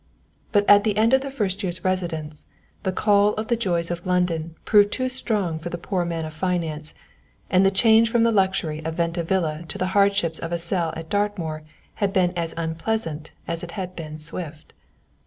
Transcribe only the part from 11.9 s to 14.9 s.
had been as unpleasant as it had been swift.